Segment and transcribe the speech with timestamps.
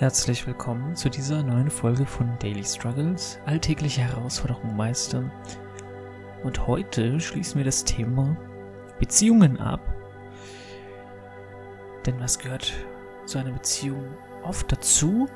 [0.00, 5.30] Herzlich willkommen zu dieser neuen Folge von Daily Struggles, alltägliche Herausforderungen meistern.
[6.42, 8.34] Und heute schließen wir das Thema
[8.98, 9.82] Beziehungen ab.
[12.06, 12.72] Denn was gehört
[13.26, 14.02] zu einer Beziehung
[14.42, 15.28] oft dazu?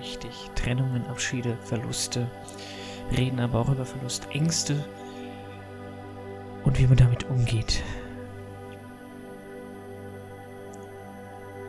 [0.00, 2.30] Richtig, Trennungen, Abschiede, Verluste,
[3.14, 4.86] reden aber auch über Verlustängste
[6.64, 7.82] und wie man damit umgeht.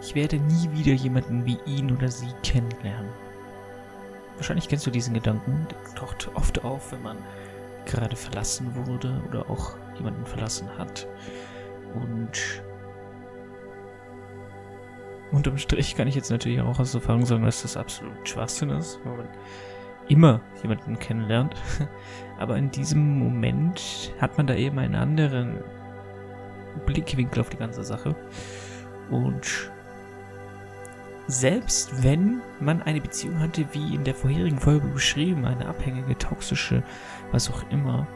[0.09, 3.11] Ich werde nie wieder jemanden wie ihn oder sie kennenlernen.
[4.37, 7.17] Wahrscheinlich kennst du diesen Gedanken, der taucht oft auf, wenn man
[7.85, 11.07] gerade verlassen wurde oder auch jemanden verlassen hat.
[11.93, 12.63] Und
[15.31, 18.99] unterm Strich kann ich jetzt natürlich auch aus Erfahrung sagen, dass das absolut Schwachsinn ist,
[19.03, 19.27] weil man
[20.07, 21.55] immer jemanden kennenlernt.
[22.39, 25.63] Aber in diesem Moment hat man da eben einen anderen
[26.87, 28.15] Blickwinkel auf die ganze Sache.
[29.11, 29.71] Und
[31.29, 36.83] selbst wenn man eine Beziehung hatte, wie in der vorherigen Folge beschrieben, eine abhängige, toxische,
[37.31, 38.07] was auch immer,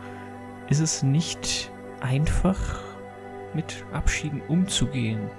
[0.69, 2.81] ist es nicht einfach
[3.53, 5.30] mit Abschieden umzugehen.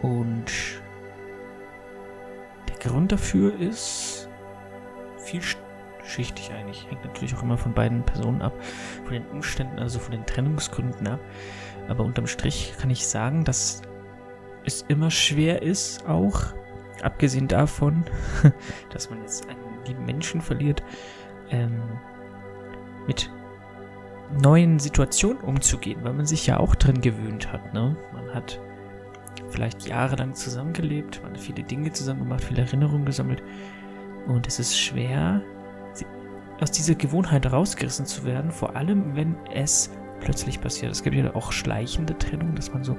[0.00, 0.50] Und
[2.66, 4.30] der Grund dafür ist
[5.18, 6.86] vielschichtig eigentlich.
[6.88, 8.54] Hängt natürlich auch immer von beiden Personen ab,
[9.04, 11.20] von den Umständen, also von den Trennungsgründen ab.
[11.88, 13.82] Aber unterm Strich kann ich sagen, dass
[14.64, 16.40] es immer schwer ist, auch
[17.02, 18.04] abgesehen davon,
[18.90, 20.82] dass man jetzt einen lieben Menschen verliert,
[21.50, 21.82] ähm,
[23.06, 23.30] mit
[24.42, 27.74] neuen Situationen umzugehen, weil man sich ja auch drin gewöhnt hat.
[27.74, 27.96] Ne?
[28.12, 28.60] Man hat
[29.50, 33.42] vielleicht jahrelang zusammengelebt, man hat viele Dinge zusammen gemacht, viele Erinnerungen gesammelt
[34.26, 35.42] und es ist schwer,
[36.60, 39.90] aus dieser Gewohnheit rausgerissen zu werden, vor allem wenn es
[40.24, 40.90] plötzlich passiert.
[40.90, 42.96] Es gibt ja auch schleichende Trennung, dass man so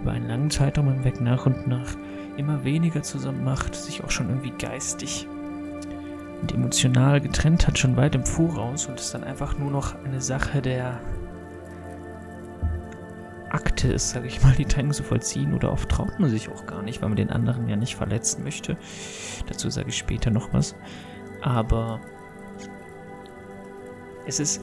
[0.00, 1.96] über einen langen Zeitraum hinweg nach und nach
[2.36, 5.26] immer weniger zusammen macht, sich auch schon irgendwie geistig
[6.40, 10.20] und emotional getrennt hat, schon weit im Voraus und es dann einfach nur noch eine
[10.20, 11.00] Sache der
[13.50, 16.66] Akte ist, sage ich mal, die Trennung zu vollziehen oder oft traut man sich auch
[16.66, 18.76] gar nicht, weil man den anderen ja nicht verletzen möchte.
[19.46, 20.74] Dazu sage ich später noch was.
[21.40, 22.00] Aber
[24.26, 24.62] es ist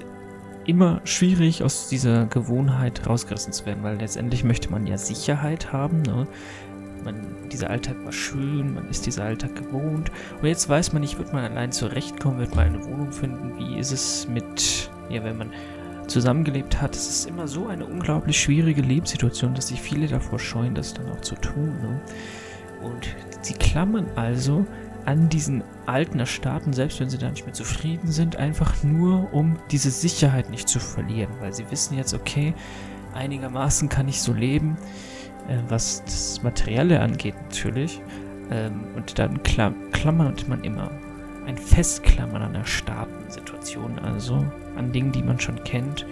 [0.66, 6.02] immer schwierig, aus dieser Gewohnheit rausgerissen zu werden, weil letztendlich möchte man ja Sicherheit haben.
[6.04, 6.28] Ne?
[7.04, 10.12] Man, dieser Alltag war schön, man ist dieser Alltag gewohnt.
[10.42, 13.58] Und jetzt weiß man nicht, wird man allein zurechtkommen, wird man eine Wohnung finden.
[13.58, 15.52] Wie ist es mit, ja, wenn man
[16.08, 16.96] zusammengelebt hat?
[16.96, 21.10] Es ist immer so eine unglaublich schwierige Lebenssituation, dass sich viele davor scheuen, das dann
[21.10, 21.78] auch zu tun.
[21.82, 22.02] Ne?
[22.82, 24.66] Und sie klammern also
[25.06, 29.58] an diesen alten Erstarten, selbst wenn sie da nicht mehr zufrieden sind, einfach nur, um
[29.72, 32.54] diese Sicherheit nicht zu verlieren, weil sie wissen jetzt, okay,
[33.14, 34.78] einigermaßen kann ich so leben,
[35.48, 38.02] äh, was das Materielle angeht natürlich.
[38.52, 40.92] Ähm, und dann klam klammert man immer
[41.46, 44.46] ein Festklammern an erstarrten Situationen, also
[44.78, 46.06] an Dingen, die man schon kennt,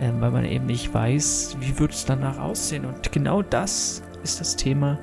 [0.00, 2.84] äh, weil man eben nicht weiß, wie wird es danach aussehen.
[2.84, 4.98] Und genau das ist das Thema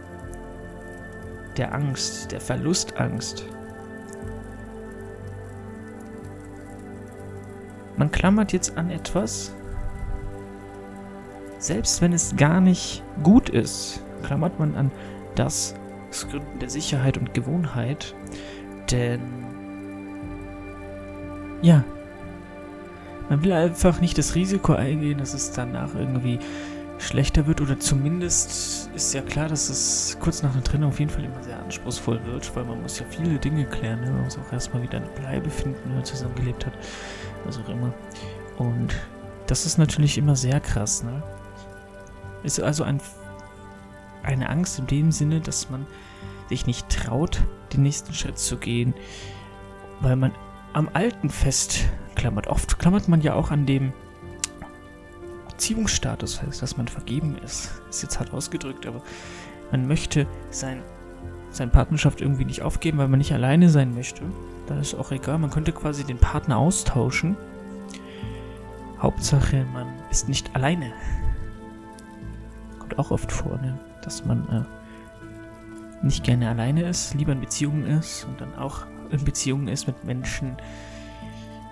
[1.58, 3.46] der Angst, der Verlustangst.
[7.98, 9.54] Man klammert jetzt an etwas,
[11.58, 14.92] selbst wenn es gar nicht gut ist, klammert man an
[15.36, 15.76] das
[16.10, 18.16] aus Gründen der Sicherheit und Gewohnheit,
[18.90, 19.20] denn
[21.62, 21.84] ja,
[23.30, 26.40] man will einfach nicht das Risiko eingehen, dass es danach irgendwie
[27.00, 31.10] schlechter wird oder zumindest ist ja klar, dass es kurz nach einer Trennung auf jeden
[31.10, 34.02] Fall immer sehr anspruchsvoll wird, weil man muss ja viele Dinge klären.
[34.02, 34.12] Ne?
[34.12, 36.74] Man muss auch erstmal wieder eine Bleibe finden, wenn man zusammengelebt hat,
[37.46, 37.94] was auch immer.
[38.58, 38.94] Und
[39.48, 41.04] das ist natürlich immer sehr krass.
[41.04, 41.24] Ne?
[42.44, 43.02] Ist also ein,
[44.24, 45.88] eine Angst in dem Sinne, dass man
[46.50, 47.42] sich nicht traut,
[47.74, 48.94] den nächsten Schritt zu gehen,
[50.02, 50.34] weil man
[50.74, 52.48] am Alten festklammert.
[52.48, 53.94] Oft klammert man ja auch an dem
[55.60, 57.70] Beziehungsstatus heißt, dass man vergeben ist.
[57.90, 59.02] Ist jetzt hart ausgedrückt, aber
[59.74, 60.82] man möchte sein,
[61.50, 64.22] seine Partnerschaft irgendwie nicht aufgeben, weil man nicht alleine sein möchte.
[64.68, 65.38] Dann ist auch egal.
[65.38, 67.36] Man könnte quasi den Partner austauschen.
[69.00, 70.94] Hauptsache, man ist nicht alleine.
[72.80, 73.78] Kommt auch oft vor, ne?
[74.02, 79.26] dass man äh, nicht gerne alleine ist, lieber in Beziehungen ist und dann auch in
[79.26, 80.56] Beziehungen ist mit Menschen,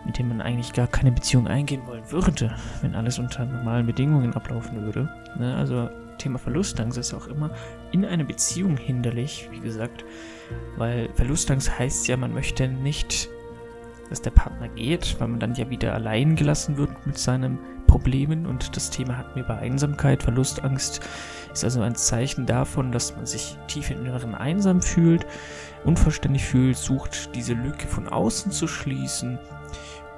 [0.07, 4.33] mit dem man eigentlich gar keine Beziehung eingehen wollen würde, wenn alles unter normalen Bedingungen
[4.33, 5.09] ablaufen würde.
[5.37, 5.55] Ne?
[5.55, 7.51] Also Thema Verlustangst ist auch immer
[7.91, 10.05] in einer Beziehung hinderlich, wie gesagt,
[10.77, 13.27] weil Verlustangst heißt ja, man möchte nicht,
[14.09, 18.45] dass der Partner geht, weil man dann ja wieder allein gelassen wird mit seinem Problemen
[18.45, 21.01] und das Thema hatten wir bei Einsamkeit, Verlustangst
[21.51, 25.25] ist also ein Zeichen davon, dass man sich tief im Inneren einsam fühlt,
[25.83, 29.37] unvollständig fühlt, sucht diese Lücke von außen zu schließen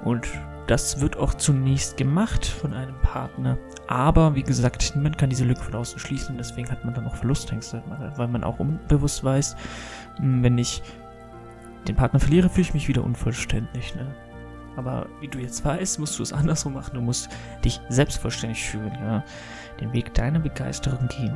[0.04, 0.28] und
[0.66, 3.58] das wird auch zunächst gemacht von einem Partner.
[3.88, 6.36] Aber wie gesagt, niemand kann diese Lücke von außen schließen.
[6.38, 7.82] Deswegen hat man dann auch Verlustängste,
[8.16, 9.56] weil man auch unbewusst weiß,
[10.18, 10.80] hm, wenn ich
[11.88, 13.96] den Partner verliere, fühle ich mich wieder unvollständig.
[13.96, 14.06] Ne?
[14.76, 16.94] Aber wie du jetzt weißt, musst du es andersrum machen.
[16.94, 17.30] Du musst
[17.64, 19.24] dich selbstvollständig fühlen, ja.
[19.80, 21.34] Den Weg deiner Begeisterung gehen.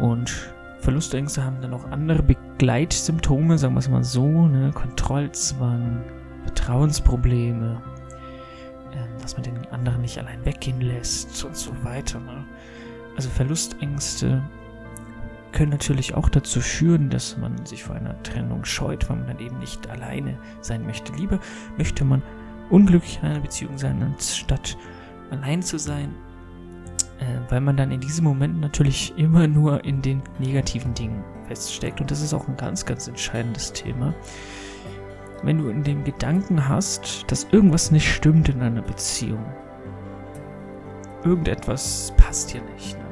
[0.00, 0.32] Und
[0.78, 4.70] Verlustängste haben dann auch andere Begleitsymptome, sagen wir es mal so, ne?
[4.72, 6.02] Kontrollzwang,
[6.44, 7.82] Vertrauensprobleme,
[8.92, 12.20] äh, dass man den anderen nicht allein weggehen lässt und so weiter.
[12.20, 12.44] Ne?
[13.16, 14.42] Also Verlustängste
[15.52, 19.38] können natürlich auch dazu führen, dass man sich vor einer Trennung scheut, weil man dann
[19.38, 21.12] eben nicht alleine sein möchte.
[21.12, 21.38] Lieber
[21.76, 22.22] möchte man
[22.70, 24.76] unglücklich in einer Beziehung sein, anstatt
[25.30, 26.14] allein zu sein,
[27.20, 32.00] äh, weil man dann in diesem Moment natürlich immer nur in den negativen Dingen feststeckt.
[32.00, 34.14] Und das ist auch ein ganz, ganz entscheidendes Thema.
[35.42, 39.44] Wenn du in dem Gedanken hast, dass irgendwas nicht stimmt in einer Beziehung,
[41.24, 43.04] irgendetwas passt hier nicht, ne?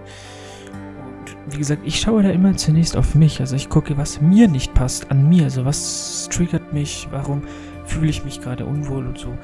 [1.53, 3.41] wie gesagt, ich schaue da immer zunächst auf mich.
[3.41, 5.45] Also ich gucke, was mir nicht passt an mir.
[5.45, 7.43] Also was triggert mich, warum
[7.85, 9.37] fühle ich mich gerade unwohl und so.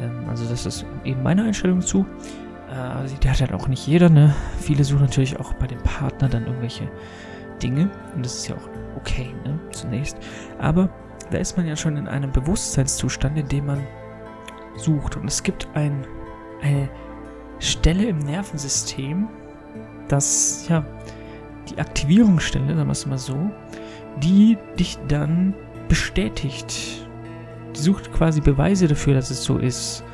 [0.00, 2.06] Ähm, also das ist eben meine Einstellung zu.
[2.70, 4.34] Äh, die hat halt auch nicht jeder, ne?
[4.60, 6.88] Viele suchen natürlich auch bei dem Partner dann irgendwelche
[7.62, 7.90] Dinge.
[8.14, 9.58] Und das ist ja auch okay, ne?
[9.70, 10.16] Zunächst.
[10.58, 10.88] Aber
[11.32, 13.86] da ist man ja schon in einem Bewusstseinszustand, in dem man
[14.76, 15.16] sucht.
[15.16, 16.06] Und es gibt ein,
[16.62, 16.88] eine
[17.58, 19.28] Stelle im Nervensystem,
[20.08, 20.84] das ja
[21.70, 23.50] die Aktivierungsstelle, sagen wir es mal so,
[24.22, 25.54] die dich dann
[25.88, 27.06] bestätigt.
[27.74, 30.04] Die sucht quasi Beweise dafür, dass es so ist.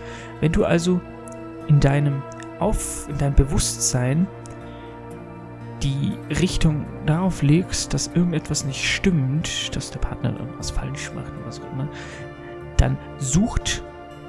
[0.40, 1.00] Wenn du also
[1.66, 2.22] in deinem
[2.60, 4.26] Auf, in deinem Bewusstsein
[5.82, 11.46] die Richtung darauf legst, dass irgendetwas nicht stimmt, dass der Partner irgendwas falsch macht oder
[11.46, 11.88] was auch immer,
[12.76, 13.82] dann sucht,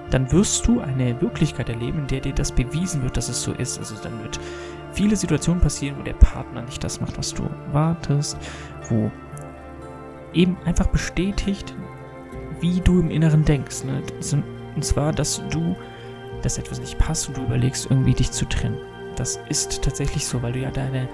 [0.09, 3.53] dann wirst du eine Wirklichkeit erleben, in der dir das bewiesen wird, dass es so
[3.53, 3.77] ist.
[3.77, 4.39] Also dann wird
[4.91, 8.37] viele Situationen passieren, wo der Partner nicht das macht, was du wartest,
[8.89, 9.11] wo
[10.33, 11.75] eben einfach bestätigt,
[12.59, 13.83] wie du im Inneren denkst.
[13.83, 14.01] Ne?
[14.75, 15.75] Und zwar, dass du,
[16.41, 18.77] dass etwas nicht passt und du überlegst, irgendwie dich zu trennen.
[19.15, 21.09] Das ist tatsächlich so, weil du ja deine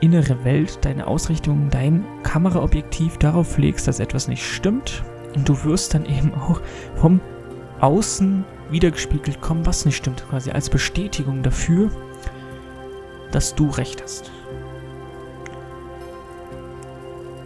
[0.00, 5.02] innere Welt, deine Ausrichtung, dein Kameraobjektiv darauf legst, dass etwas nicht stimmt.
[5.34, 6.60] Und du wirst dann eben auch
[6.96, 7.20] vom
[7.80, 11.90] Außen wiedergespiegelt kommen, was nicht stimmt, quasi als Bestätigung dafür,
[13.30, 14.30] dass du recht hast.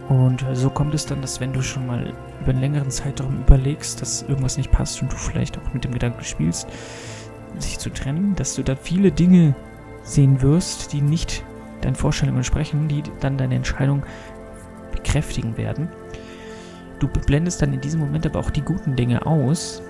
[0.09, 4.01] Und so kommt es dann, dass wenn du schon mal über einen längeren Zeitraum überlegst,
[4.01, 6.67] dass irgendwas nicht passt und du vielleicht auch mit dem Gedanken spielst,
[7.57, 9.55] sich zu trennen, dass du dann viele Dinge
[10.03, 11.43] sehen wirst, die nicht
[11.85, 14.03] deinen Vorstellungen entsprechen, die dann deine Entscheidung
[14.91, 15.89] bekräftigen werden.
[16.99, 19.81] Du blendest dann in diesem Moment aber auch die guten Dinge aus,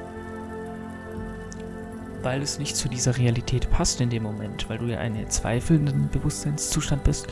[2.24, 6.10] weil es nicht zu dieser Realität passt in dem Moment, weil du ja einen zweifelnden
[6.10, 7.28] Bewusstseinszustand bist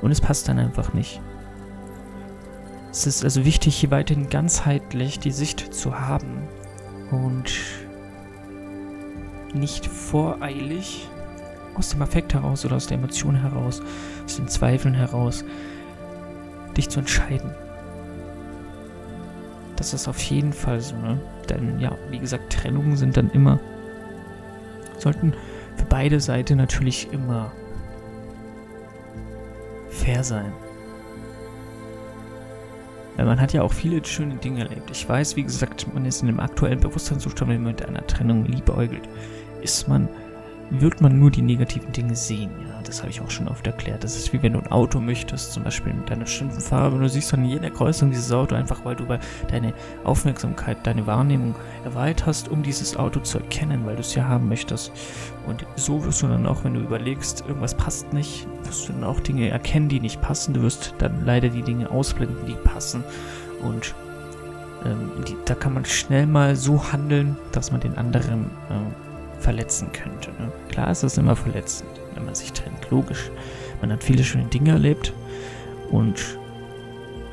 [0.00, 1.20] und es passt dann einfach nicht.
[2.90, 6.46] Es ist also wichtig, hier weiterhin ganzheitlich die Sicht zu haben
[7.10, 7.52] und
[9.54, 11.08] nicht voreilig
[11.76, 13.82] aus dem Affekt heraus oder aus der Emotion heraus,
[14.24, 15.44] aus den Zweifeln heraus,
[16.76, 17.54] dich zu entscheiden.
[19.76, 21.18] Das ist auf jeden Fall so, ne?
[21.48, 23.58] Denn ja, wie gesagt, Trennungen sind dann immer
[25.02, 25.34] sollten
[25.76, 27.52] für beide Seiten natürlich immer
[29.90, 30.52] fair sein.
[33.16, 34.90] Weil man hat ja auch viele schöne Dinge erlebt.
[34.90, 38.46] Ich weiß, wie gesagt, man ist in dem aktuellen Bewusstseinszustand, wenn man mit einer Trennung
[38.46, 39.06] liebäugelt,
[39.60, 40.08] ist man
[40.80, 42.50] wird man nur die negativen Dinge sehen.
[42.66, 44.02] Ja, das habe ich auch schon oft erklärt.
[44.04, 47.08] Das ist wie wenn du ein Auto möchtest, zum Beispiel mit einer bestimmten Farbe, du
[47.08, 49.04] siehst in jeder Kreuzung dieses Auto einfach, weil du
[49.48, 49.74] deine
[50.04, 54.92] Aufmerksamkeit, deine Wahrnehmung erweiterst, um dieses Auto zu erkennen, weil du es ja haben möchtest.
[55.46, 59.04] Und so wirst du dann auch, wenn du überlegst, irgendwas passt nicht, wirst du dann
[59.04, 60.54] auch Dinge erkennen, die nicht passen.
[60.54, 63.04] Du wirst dann leider die Dinge ausblenden, die passen.
[63.62, 63.94] Und
[64.84, 69.11] ähm, die, da kann man schnell mal so handeln, dass man den anderen äh,
[69.42, 70.30] verletzen könnte.
[70.30, 70.50] Ne?
[70.68, 72.90] Klar ist das immer verletzend, wenn man sich trennt.
[72.90, 73.30] Logisch.
[73.80, 75.12] Man hat viele schöne Dinge erlebt
[75.90, 76.38] und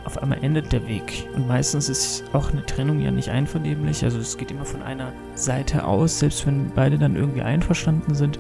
[0.05, 1.27] auf einmal endet der Weg.
[1.35, 4.03] Und meistens ist auch eine Trennung ja nicht einvernehmlich.
[4.03, 8.39] Also es geht immer von einer Seite aus, selbst wenn beide dann irgendwie einverstanden sind.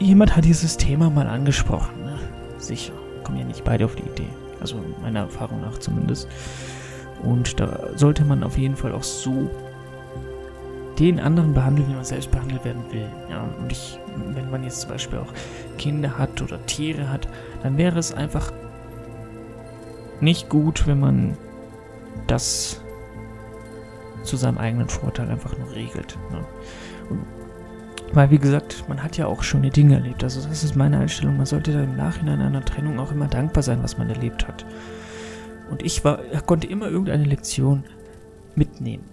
[0.00, 2.02] Jemand hat dieses Thema mal angesprochen.
[2.04, 2.18] Ne?
[2.58, 2.92] Sicher.
[3.22, 4.28] Kommen ja nicht beide auf die Idee.
[4.60, 6.26] Also meiner Erfahrung nach zumindest.
[7.22, 9.48] Und da sollte man auf jeden Fall auch so
[10.98, 13.08] den anderen behandelt, wie man selbst behandelt werden will.
[13.30, 13.98] Ja, und ich,
[14.34, 15.32] wenn man jetzt zum Beispiel auch
[15.78, 17.28] Kinder hat oder Tiere hat,
[17.62, 18.52] dann wäre es einfach
[20.20, 21.36] nicht gut, wenn man
[22.26, 22.80] das
[24.22, 26.16] zu seinem eigenen Vorteil einfach nur regelt.
[26.30, 26.44] Ne?
[27.10, 27.26] Und,
[28.14, 30.22] weil, wie gesagt, man hat ja auch schöne Dinge erlebt.
[30.22, 31.38] Also das ist meine Einstellung.
[31.38, 34.66] Man sollte dann im Nachhinein einer Trennung auch immer dankbar sein, was man erlebt hat.
[35.70, 37.84] Und ich war, konnte immer irgendeine Lektion
[38.54, 39.04] mitnehmen.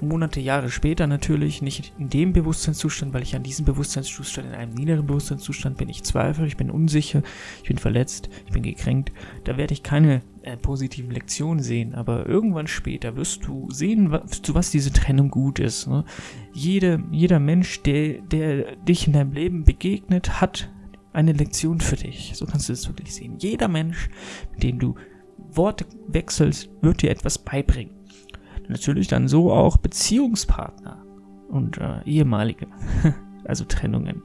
[0.00, 4.74] Monate, Jahre später natürlich, nicht in dem Bewusstseinszustand, weil ich an diesem Bewusstseinszustand, in einem
[4.74, 7.22] niederen Bewusstseinszustand bin, ich zweifle, ich bin unsicher,
[7.62, 9.12] ich bin verletzt, ich bin gekränkt.
[9.44, 14.42] Da werde ich keine äh, positiven Lektionen sehen, aber irgendwann später wirst du sehen, was,
[14.42, 15.86] zu was diese Trennung gut ist.
[15.86, 16.04] Ne?
[16.52, 20.70] Jede, jeder Mensch, der, der dich in deinem Leben begegnet, hat
[21.12, 22.32] eine Lektion für dich.
[22.34, 23.36] So kannst du es wirklich sehen.
[23.38, 24.08] Jeder Mensch,
[24.52, 24.96] mit dem du
[25.50, 28.03] Worte wechselst, wird dir etwas beibringen
[28.68, 31.04] natürlich dann so auch Beziehungspartner
[31.48, 32.66] und äh, ehemalige,
[33.44, 34.22] also Trennungen,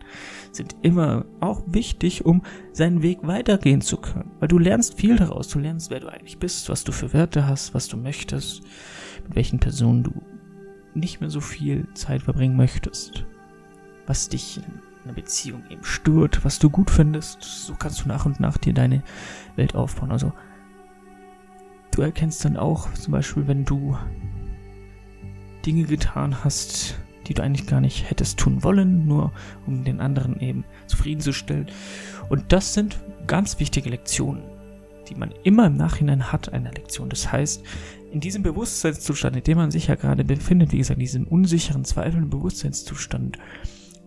[0.51, 2.41] sind immer auch wichtig, um
[2.71, 4.31] seinen Weg weitergehen zu können.
[4.39, 5.47] Weil du lernst viel daraus.
[5.47, 8.63] Du lernst, wer du eigentlich bist, was du für Werte hast, was du möchtest,
[9.25, 10.13] mit welchen Personen du
[10.93, 13.25] nicht mehr so viel Zeit verbringen möchtest,
[14.07, 14.63] was dich in
[15.03, 17.43] einer Beziehung eben stört, was du gut findest.
[17.43, 19.03] So kannst du nach und nach dir deine
[19.55, 20.11] Welt aufbauen.
[20.11, 20.33] Also
[21.99, 23.97] du erkennst dann auch zum Beispiel, wenn du
[25.65, 29.33] Dinge getan hast, die du eigentlich gar nicht hättest tun wollen, nur
[29.67, 31.67] um den anderen eben zufriedenzustellen.
[32.29, 34.43] Und das sind ganz wichtige Lektionen,
[35.09, 37.09] die man immer im Nachhinein hat, eine Lektion.
[37.09, 37.65] Das heißt,
[38.13, 41.83] in diesem Bewusstseinszustand, in dem man sich ja gerade befindet, wie gesagt, in diesem unsicheren,
[41.83, 43.37] zweifelnden Bewusstseinszustand,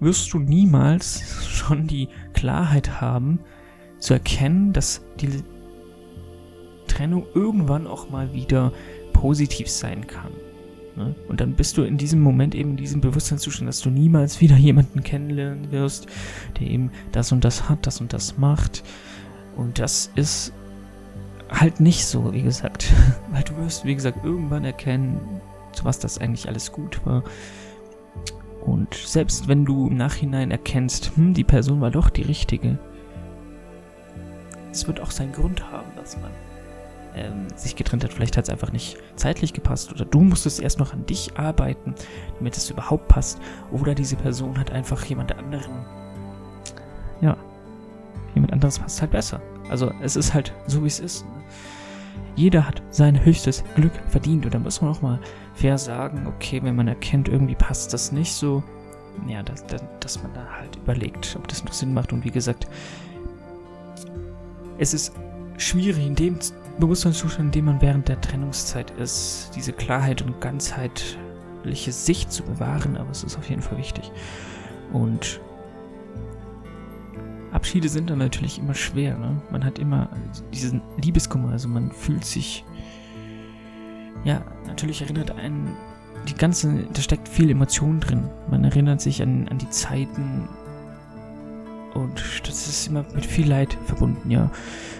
[0.00, 3.40] wirst du niemals schon die Klarheit haben,
[3.98, 5.44] zu erkennen, dass die
[7.02, 8.72] Trennung irgendwann auch mal wieder
[9.12, 10.30] positiv sein kann.
[10.94, 11.16] Ne?
[11.26, 14.56] Und dann bist du in diesem Moment eben in diesem Bewusstseinszustand, dass du niemals wieder
[14.56, 16.06] jemanden kennenlernen wirst,
[16.60, 18.84] der eben das und das hat, das und das macht.
[19.56, 20.52] Und das ist
[21.50, 22.92] halt nicht so, wie gesagt.
[23.32, 25.18] Weil du wirst, wie gesagt, irgendwann erkennen,
[25.72, 27.24] zu was das eigentlich alles gut war.
[28.64, 32.78] Und selbst wenn du im Nachhinein erkennst, hm, die Person war doch die richtige,
[34.70, 36.30] es wird auch seinen Grund haben, dass man
[37.14, 38.12] ähm, sich getrennt hat.
[38.12, 41.94] Vielleicht hat es einfach nicht zeitlich gepasst oder du musstest erst noch an dich arbeiten,
[42.38, 43.38] damit es überhaupt passt.
[43.70, 45.84] Oder diese Person hat einfach jemand anderen.
[47.20, 47.36] Ja,
[48.34, 49.40] jemand anderes passt halt besser.
[49.68, 51.24] Also es ist halt so, wie es ist.
[51.24, 51.42] Ne?
[52.34, 54.44] Jeder hat sein höchstes Glück verdient.
[54.44, 55.20] Und da muss man auch mal
[55.54, 58.62] fair sagen, okay, wenn man erkennt, irgendwie passt das nicht so,
[59.28, 59.64] ja, dass,
[60.00, 62.12] dass man da halt überlegt, ob das noch Sinn macht.
[62.12, 62.66] Und wie gesagt,
[64.78, 65.14] es ist
[65.58, 66.38] schwierig in dem
[66.78, 72.96] Bewusstseinszustand, in dem man während der Trennungszeit ist, diese Klarheit und ganzheitliche Sicht zu bewahren,
[72.96, 74.10] aber es ist auf jeden Fall wichtig.
[74.92, 75.40] Und
[77.52, 79.16] Abschiede sind dann natürlich immer schwer.
[79.18, 79.40] Ne?
[79.50, 80.08] Man hat immer
[80.52, 82.64] diesen Liebeskummer, also man fühlt sich,
[84.24, 85.76] ja, natürlich erinnert einen
[86.28, 88.28] die ganze, da steckt viel Emotion drin.
[88.50, 90.48] Man erinnert sich an, an die Zeiten,
[91.94, 94.50] und das ist immer mit viel Leid verbunden, ja.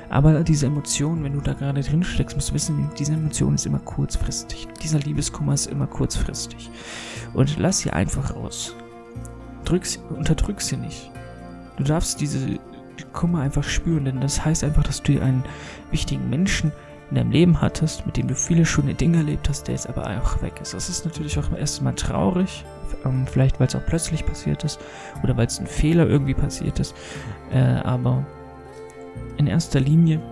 [0.09, 3.65] Aber diese Emotion, wenn du da gerade drin steckst, musst du wissen, diese Emotion ist
[3.65, 4.69] immer kurzfristig.
[4.83, 6.71] Dieser Liebeskummer ist immer kurzfristig.
[7.33, 8.77] Und lass sie einfach raus.
[9.65, 11.11] Drück sie, unterdrück sie nicht.
[11.79, 12.59] Du darfst diese
[13.15, 15.45] Kummer einfach spüren, denn das heißt einfach, dass du einen
[15.91, 16.73] wichtigen Menschen
[17.13, 20.07] in deinem Leben hattest, mit dem du viele schöne Dinge erlebt hast, der jetzt aber
[20.07, 20.73] einfach weg ist.
[20.73, 22.65] Das ist natürlich auch erstmal traurig,
[23.05, 24.81] ähm, vielleicht weil es auch plötzlich passiert ist
[25.23, 26.95] oder weil es ein Fehler irgendwie passiert ist,
[27.53, 28.25] äh, aber
[29.37, 30.23] in erster Linie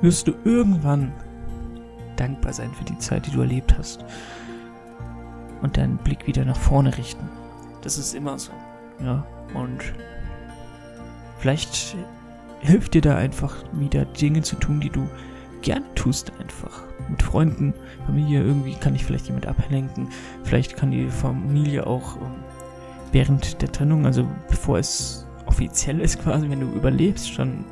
[0.00, 1.12] wirst du irgendwann
[2.16, 4.02] dankbar sein für die Zeit, die du erlebt hast
[5.60, 7.28] und deinen Blick wieder nach vorne richten.
[7.82, 8.52] Das ist immer so,
[9.04, 9.78] ja, und
[11.38, 11.96] vielleicht
[12.60, 15.08] hilft dir da einfach wieder Dinge zu tun, die du
[15.62, 16.82] gerne tust einfach.
[17.08, 17.74] Mit Freunden,
[18.06, 20.08] Familie, irgendwie kann ich vielleicht jemand ablenken.
[20.44, 22.44] Vielleicht kann die Familie auch ähm,
[23.12, 27.64] während der Trennung, also bevor es offiziell ist quasi, wenn du überlebst, schon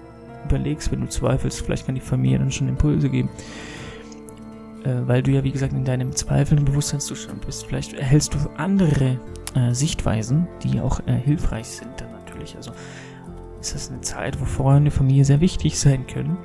[0.44, 3.28] überlegst, wenn du zweifelst, vielleicht kann die Familie dann schon Impulse geben.
[4.84, 7.66] Äh, weil du ja, wie gesagt, in deinem zweifelnden Bewusstseinszustand bist.
[7.66, 9.18] Vielleicht erhältst du andere
[9.54, 12.56] äh, Sichtweisen, die auch äh, hilfreich sind dann natürlich.
[12.56, 12.72] Also
[13.64, 16.36] ist das eine Zeit, wo Freunde, Familie sehr wichtig sein können,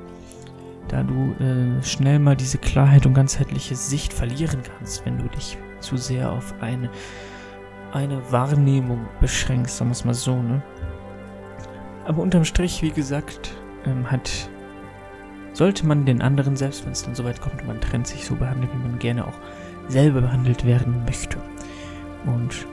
[0.88, 5.58] da du äh, schnell mal diese Klarheit und ganzheitliche Sicht verlieren kannst, wenn du dich
[5.80, 6.88] zu sehr auf eine,
[7.92, 10.62] eine Wahrnehmung beschränkst, sagen wir es mal so, ne?
[12.06, 14.48] Aber unterm Strich, wie gesagt, ähm, hat
[15.52, 18.24] sollte man den anderen, selbst wenn es dann so weit kommt und man trennt sich
[18.24, 19.38] so behandeln, wie man gerne auch
[19.88, 21.36] selber behandelt werden möchte.
[22.24, 22.66] Und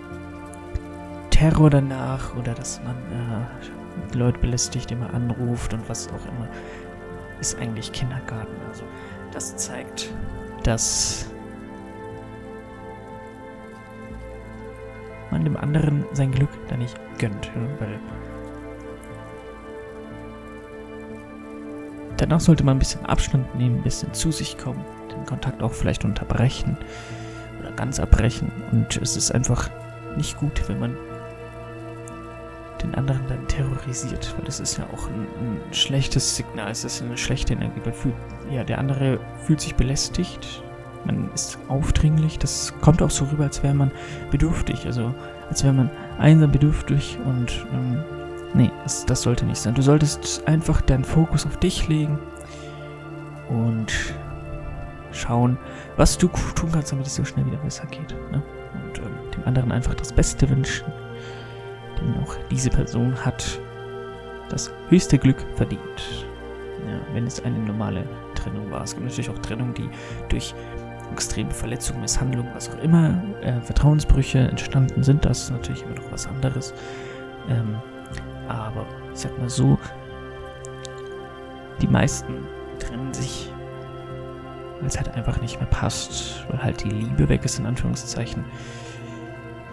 [1.37, 6.47] Terror danach oder dass man äh, Leute belästigt, immer anruft und was auch immer,
[7.39, 8.55] ist eigentlich Kindergarten.
[8.67, 8.83] Also
[9.31, 10.11] das zeigt,
[10.63, 11.27] dass
[15.29, 17.99] man dem anderen sein Glück da nicht gönnt, weil
[22.17, 25.73] danach sollte man ein bisschen Abstand nehmen, ein bisschen zu sich kommen, den Kontakt auch
[25.73, 26.77] vielleicht unterbrechen
[27.59, 29.69] oder ganz abbrechen und es ist einfach
[30.15, 30.97] nicht gut, wenn man
[32.87, 37.01] den anderen dann terrorisiert, weil das ist ja auch ein, ein schlechtes Signal, es ist
[37.01, 37.81] eine schlechte Energie.
[37.91, 38.15] Fühlt,
[38.51, 40.63] ja, der andere fühlt sich belästigt,
[41.05, 43.91] man ist aufdringlich, das kommt auch so rüber, als wäre man
[44.31, 45.13] bedürftig, also
[45.49, 45.89] als wäre man
[46.19, 48.03] einsam bedürftig und ähm,
[48.53, 49.73] nee, das, das sollte nicht sein.
[49.73, 52.19] Du solltest einfach deinen Fokus auf dich legen
[53.49, 53.93] und
[55.11, 55.57] schauen,
[55.95, 58.11] was du tun kannst, damit es so schnell wieder besser geht.
[58.31, 58.43] Ne?
[58.73, 60.85] Und ähm, dem anderen einfach das Beste wünschen.
[61.99, 63.59] Denn auch diese Person hat
[64.49, 66.25] das höchste Glück verdient.
[66.87, 68.03] Ja, wenn es eine normale
[68.35, 68.83] Trennung war.
[68.83, 69.89] Es gibt natürlich auch Trennungen, die
[70.29, 70.53] durch
[71.11, 75.25] extreme Verletzungen, Misshandlungen, was auch immer, äh, Vertrauensbrüche entstanden sind.
[75.25, 76.73] Das ist natürlich immer noch was anderes.
[77.49, 77.75] Ähm,
[78.47, 79.77] aber ich sag mal so,
[81.81, 82.33] die meisten
[82.79, 83.51] trennen sich,
[84.79, 88.45] weil es halt einfach nicht mehr passt, weil halt die Liebe weg ist, in Anführungszeichen.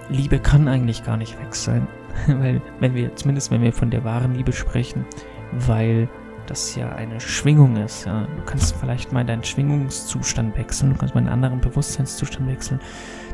[0.09, 1.87] Liebe kann eigentlich gar nicht weg sein,
[2.27, 5.05] weil wenn wir, zumindest wenn wir von der wahren Liebe sprechen,
[5.53, 6.09] weil
[6.47, 8.05] das ja eine Schwingung ist.
[8.05, 8.27] Ja.
[8.37, 12.81] Du kannst vielleicht mal deinen Schwingungszustand wechseln, du kannst mal einen anderen Bewusstseinszustand wechseln,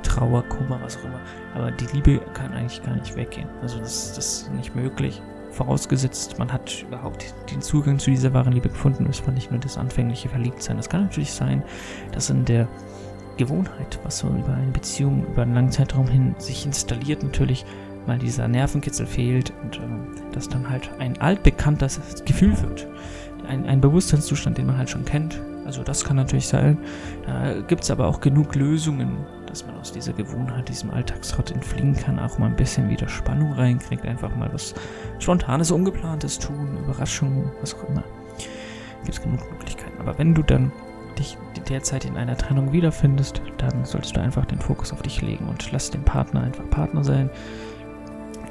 [0.03, 1.21] Trauer, Kummer, was auch immer.
[1.55, 3.49] Aber die Liebe kann eigentlich gar nicht weggehen.
[3.63, 5.21] Also das, das ist nicht möglich.
[5.51, 9.07] Vorausgesetzt, man hat überhaupt den Zugang zu dieser wahren Liebe gefunden.
[9.11, 10.77] Es war nicht nur das anfängliche Verliebtsein.
[10.77, 11.65] Das kann natürlich sein,
[12.13, 12.69] dass in der
[13.37, 17.65] Gewohnheit, was so über eine Beziehung über einen langen Zeitraum hin sich installiert, natürlich
[18.07, 19.81] mal dieser Nervenkitzel fehlt und äh,
[20.33, 22.87] dass dann halt ein altbekanntes Gefühl wird.
[23.47, 25.41] Ein, ein Bewusstseinszustand, den man halt schon kennt.
[25.65, 26.79] Also das kann natürlich sein.
[27.27, 31.95] Da gibt es aber auch genug Lösungen, dass man aus dieser Gewohnheit, diesem Alltagsrott entfliehen
[31.95, 34.75] kann, auch mal ein bisschen wieder Spannung reinkriegt, einfach mal was
[35.19, 38.05] Spontanes, Ungeplantes tun, Überraschungen, was auch immer.
[39.05, 40.01] Gibt es genug Möglichkeiten.
[40.01, 40.73] Aber wenn du dann
[41.19, 41.37] dich
[41.69, 45.71] derzeit in einer Trennung wiederfindest, dann solltest du einfach den Fokus auf dich legen und
[45.73, 47.31] lass den Partner einfach Partner sein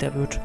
[0.01, 0.39] der wird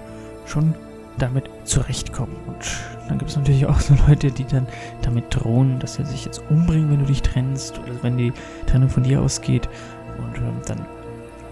[0.47, 0.75] schon
[1.19, 2.35] damit zurechtkommen.
[2.47, 4.67] Und dann gibt es natürlich auch so Leute, die dann
[5.03, 8.33] damit drohen, dass er sich jetzt umbringt, wenn du dich trennst oder wenn die
[8.67, 9.69] Trennung von dir ausgeht
[10.19, 10.85] und ähm, dann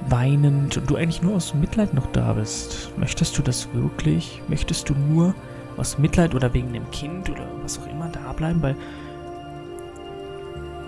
[0.08, 2.90] weinend und du eigentlich nur aus Mitleid noch da bist.
[2.96, 4.42] Möchtest du das wirklich?
[4.48, 5.34] Möchtest du nur
[5.76, 8.60] aus Mitleid oder wegen dem Kind oder was auch immer da bleiben?
[8.62, 8.76] Weil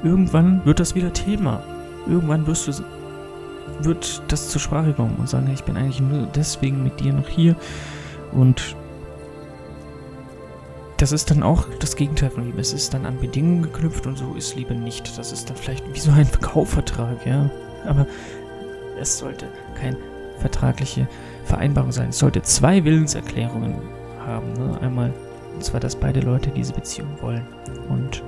[0.02, 1.62] irgendwann wird das wieder Thema.
[2.06, 2.72] Irgendwann wirst du
[3.80, 7.28] wird das zur Sprache kommen und sagen, ich bin eigentlich nur deswegen mit dir noch
[7.28, 7.56] hier.
[8.32, 8.76] Und
[10.96, 12.60] das ist dann auch das Gegenteil von Liebe.
[12.60, 15.18] Es ist dann an Bedingungen geknüpft und so ist Liebe nicht.
[15.18, 17.50] Das ist dann vielleicht wie so ein Kaufvertrag, ja.
[17.84, 18.06] Aber
[19.00, 19.98] es sollte keine
[20.38, 21.08] vertragliche
[21.44, 22.10] Vereinbarung sein.
[22.10, 23.76] Es sollte zwei Willenserklärungen
[24.24, 24.52] haben.
[24.54, 24.78] Ne?
[24.80, 25.12] Einmal,
[25.54, 27.46] und zwar, dass beide Leute diese Beziehung wollen.
[27.88, 28.22] Und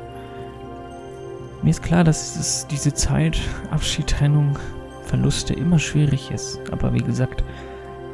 [1.63, 3.39] mir ist klar, dass es diese Zeit,
[3.71, 4.59] Abschied, Trennung,
[5.07, 6.61] Verluste immer schwierig ist.
[6.71, 7.43] Aber wie gesagt,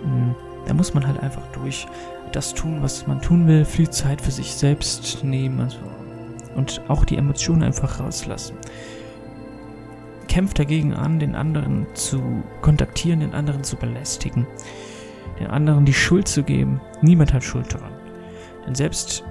[0.02, 0.34] hm,
[0.66, 1.86] da muss man halt einfach durch
[2.32, 5.78] das tun, was man tun will, viel Zeit für sich selbst nehmen also,
[6.54, 8.56] und auch die Emotionen einfach rauslassen.
[10.28, 14.46] Kämpft dagegen an, den anderen zu kontaktieren, den anderen zu belästigen,
[15.38, 16.80] den anderen die Schuld zu geben.
[17.02, 17.92] Niemand hat Schuld daran.
[18.66, 19.24] Denn selbst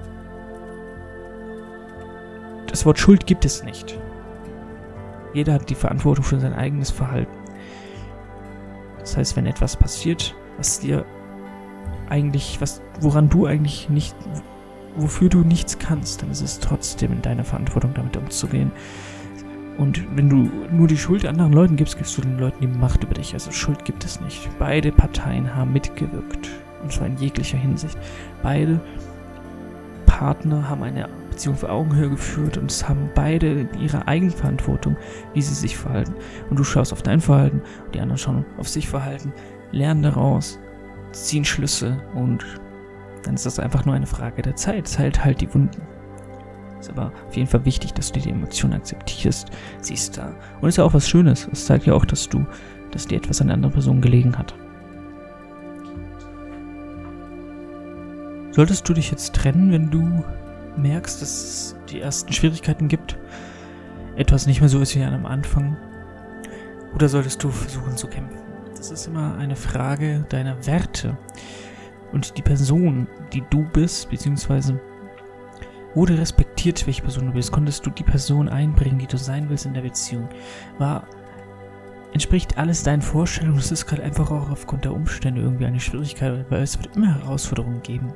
[2.68, 3.98] das Wort Schuld gibt es nicht.
[5.34, 7.41] Jeder hat die Verantwortung für sein eigenes Verhalten.
[9.02, 11.04] Das heißt, wenn etwas passiert, was dir
[12.08, 14.14] eigentlich, was, woran du eigentlich nicht,
[14.96, 18.70] wofür du nichts kannst, dann ist es trotzdem in deiner Verantwortung, damit umzugehen.
[19.78, 23.02] Und wenn du nur die Schuld anderen Leuten gibst, gibst du den Leuten die Macht
[23.02, 23.32] über dich.
[23.32, 24.48] Also Schuld gibt es nicht.
[24.58, 26.48] Beide Parteien haben mitgewirkt.
[26.82, 27.96] Und zwar in jeglicher Hinsicht.
[28.42, 28.80] Beide
[30.04, 34.96] Partner haben eine Beziehung auf Augenhöhe geführt und es haben beide ihre Eigenverantwortung,
[35.32, 36.14] wie sie sich verhalten.
[36.50, 39.32] Und du schaust auf dein Verhalten und die anderen schauen auf sich Verhalten,
[39.70, 40.60] lernen daraus,
[41.12, 42.44] ziehen Schlüsse und
[43.24, 44.86] dann ist das einfach nur eine Frage der Zeit.
[44.86, 45.80] Es heilt halt die Wunden.
[46.80, 49.48] Ist aber auf jeden Fall wichtig, dass du die Emotion akzeptierst.
[49.80, 50.34] Sie ist da.
[50.60, 51.48] Und ist ja auch was Schönes.
[51.52, 52.44] Es zeigt ja auch, dass du,
[52.90, 54.54] dass dir etwas an der anderen Person gelegen hat.
[58.50, 60.24] Solltest du dich jetzt trennen, wenn du
[60.76, 63.18] merkst, dass es die ersten Schwierigkeiten gibt,
[64.16, 65.76] etwas nicht mehr so ist wie am Anfang,
[66.94, 68.38] Oder solltest du versuchen zu kämpfen?
[68.76, 71.16] Das ist immer eine Frage deiner Werte.
[72.12, 74.78] Und die Person, die du bist, beziehungsweise
[75.94, 79.66] wurde respektiert, welche Person du bist, konntest du die Person einbringen, die du sein willst
[79.66, 80.28] in der Beziehung,
[80.78, 81.06] war
[82.12, 83.58] entspricht alles deinen Vorstellungen.
[83.58, 87.14] Es ist gerade einfach auch aufgrund der Umstände irgendwie eine Schwierigkeit, weil es wird immer
[87.20, 88.12] Herausforderungen geben.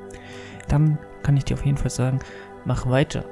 [0.67, 2.19] Dann kann ich dir auf jeden Fall sagen,
[2.65, 3.25] mach weiter.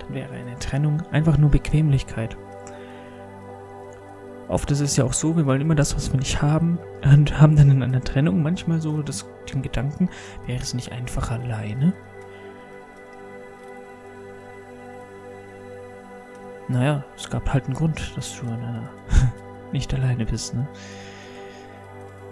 [0.00, 2.36] Dann wäre eine Trennung einfach nur Bequemlichkeit.
[4.48, 7.40] Oft ist es ja auch so, wir wollen immer das, was wir nicht haben, und
[7.40, 10.08] haben dann in einer Trennung manchmal so das, den Gedanken,
[10.46, 11.94] wäre es nicht einfach alleine?
[16.68, 18.46] Naja, es gab halt einen Grund, dass du
[19.72, 20.66] nicht alleine bist, ne?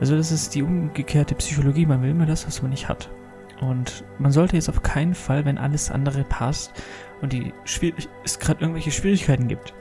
[0.00, 1.86] Also das ist die umgekehrte Psychologie.
[1.86, 3.08] Man will immer das, was man nicht hat.
[3.60, 6.72] Und man sollte jetzt auf keinen Fall, wenn alles andere passt
[7.22, 7.52] und die
[8.24, 9.72] es gerade irgendwelche Schwierigkeiten gibt,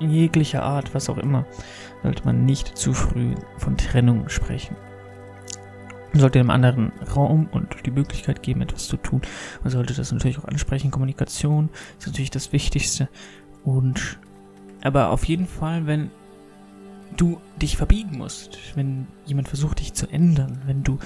[0.00, 1.46] jeglicher Art, was auch immer,
[2.02, 4.76] sollte man nicht zu früh von Trennung sprechen.
[6.12, 9.22] Man sollte dem anderen Raum und die Möglichkeit geben, etwas zu tun.
[9.62, 10.92] Man sollte das natürlich auch ansprechen.
[10.92, 13.08] Kommunikation ist natürlich das Wichtigste.
[13.64, 14.18] Und
[14.82, 16.10] aber auf jeden Fall, wenn
[17.16, 20.98] du dich verbiegen musst, wenn jemand versucht, dich zu ändern, wenn du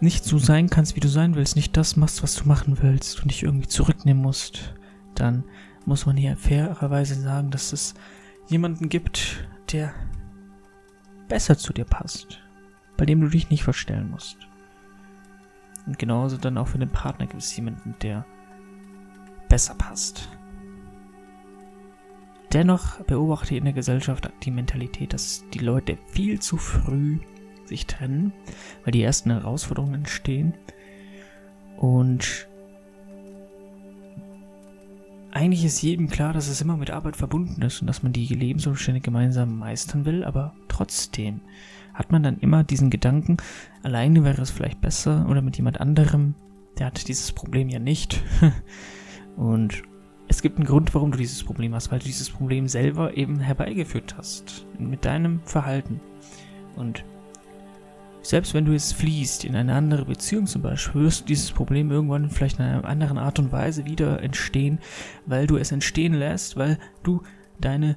[0.00, 3.20] nicht so sein kannst, wie du sein willst, nicht das machst, was du machen willst
[3.20, 4.74] und dich irgendwie zurücknehmen musst,
[5.14, 5.44] dann
[5.84, 7.94] muss man hier fairerweise sagen, dass es
[8.48, 9.92] jemanden gibt, der
[11.28, 12.40] besser zu dir passt,
[12.96, 14.38] bei dem du dich nicht verstellen musst.
[15.86, 18.26] Und genauso dann auch für den Partner gibt es jemanden, der
[19.48, 20.28] besser passt.
[22.52, 27.18] Dennoch beobachte ich in der Gesellschaft die Mentalität, dass die Leute viel zu früh
[27.64, 28.32] sich trennen,
[28.84, 30.54] weil die ersten Herausforderungen entstehen.
[31.76, 32.48] Und
[35.32, 38.26] eigentlich ist jedem klar, dass es immer mit Arbeit verbunden ist und dass man die
[38.26, 41.42] Lebensumstände gemeinsam meistern will, aber trotzdem
[41.92, 43.36] hat man dann immer diesen Gedanken,
[43.82, 46.34] alleine wäre es vielleicht besser oder mit jemand anderem,
[46.78, 48.22] der hat dieses Problem ja nicht.
[49.36, 49.82] und
[50.36, 53.40] es gibt einen Grund, warum du dieses Problem hast, weil du dieses Problem selber eben
[53.40, 54.66] herbeigeführt hast.
[54.78, 55.98] Mit deinem Verhalten.
[56.76, 57.06] Und
[58.20, 62.28] selbst wenn du es fließt in eine andere Beziehung zum Beispiel, wirst dieses Problem irgendwann
[62.28, 64.78] vielleicht in einer anderen Art und Weise wieder entstehen,
[65.24, 67.22] weil du es entstehen lässt, weil du
[67.58, 67.96] deine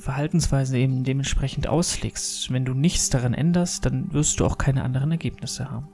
[0.00, 2.52] Verhaltensweise eben dementsprechend auslegst.
[2.52, 5.86] Wenn du nichts daran änderst, dann wirst du auch keine anderen Ergebnisse haben.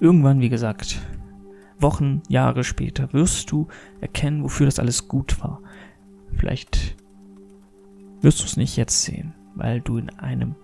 [0.00, 0.98] Irgendwann, wie gesagt,
[1.84, 3.68] Wochen, Jahre später wirst du
[4.00, 5.60] erkennen, wofür das alles gut war.
[6.34, 6.96] Vielleicht
[8.22, 10.54] wirst du es nicht jetzt sehen, weil du in einem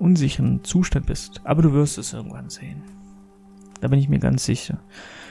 [0.00, 2.82] unsicheren Zustand bist, aber du wirst es irgendwann sehen.
[3.80, 4.80] Da bin ich mir ganz sicher.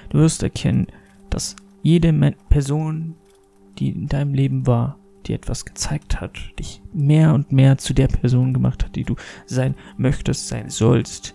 [0.09, 0.87] Du wirst erkennen,
[1.29, 2.13] dass jede
[2.47, 3.15] Person,
[3.79, 8.07] die in deinem Leben war, dir etwas gezeigt hat, dich mehr und mehr zu der
[8.07, 11.33] Person gemacht hat, die du sein möchtest, sein sollst,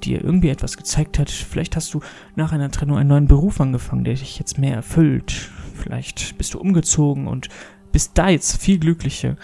[0.00, 1.30] dir irgendwie etwas gezeigt hat.
[1.30, 2.00] Vielleicht hast du
[2.36, 5.50] nach einer Trennung einen neuen Beruf angefangen, der dich jetzt mehr erfüllt.
[5.74, 7.48] Vielleicht bist du umgezogen und
[7.92, 9.36] bist da jetzt viel glücklicher.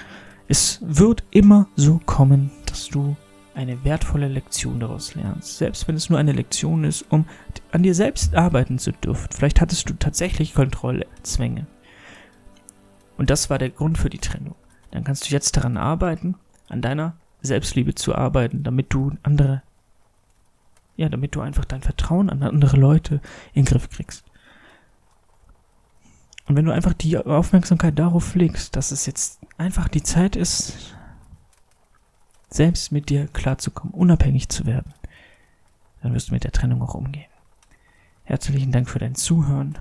[0.49, 3.17] Es wird immer so kommen, dass du
[3.55, 5.57] eine wertvolle Lektion daraus lernst.
[5.57, 7.25] Selbst wenn es nur eine Lektion ist, um
[7.73, 9.29] an dir selbst arbeiten zu dürfen.
[9.33, 11.67] Vielleicht hattest du tatsächlich Kontrollzwänge.
[13.17, 14.55] Und das war der Grund für die Trennung.
[14.91, 16.37] Dann kannst du jetzt daran arbeiten,
[16.69, 19.63] an deiner Selbstliebe zu arbeiten, damit du andere
[20.97, 23.21] ja, damit du einfach dein Vertrauen an andere Leute
[23.53, 24.25] in den Griff kriegst.
[26.47, 30.95] Und wenn du einfach die Aufmerksamkeit darauf legst, dass es jetzt einfach die Zeit ist,
[32.49, 34.95] selbst mit dir klarzukommen, unabhängig zu werden,
[36.03, 37.31] dann wirst du mit der Trennung auch umgehen.
[38.25, 39.79] Herzlichen Dank für dein Zuhören.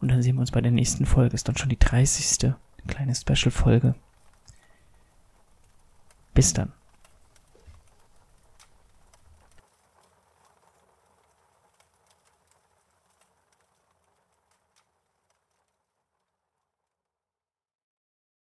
[0.00, 1.34] Und dann sehen wir uns bei der nächsten Folge.
[1.34, 2.52] Ist dann schon die 30.
[2.86, 3.94] kleine Special-Folge.
[6.34, 6.72] Bis dann.